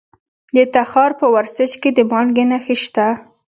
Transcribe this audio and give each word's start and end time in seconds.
د 0.55 0.57
تخار 0.75 1.11
په 1.19 1.25
ورسج 1.35 1.71
کې 1.81 1.89
د 1.97 1.99
مالګې 2.11 2.45
نښې 2.51 2.75
شته. 2.83 3.07